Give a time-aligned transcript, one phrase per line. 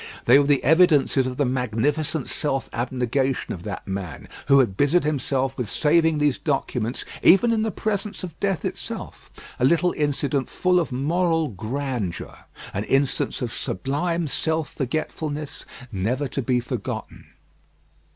[0.25, 5.03] They were the evidences of the magnificent self abnegation of that man who had busied
[5.03, 9.29] himself with saving these documents even in the presence of death itself
[9.59, 12.35] a little incident full of moral grandeur;
[12.73, 17.27] an instance of sublime self forgetfulness never to be forgotten.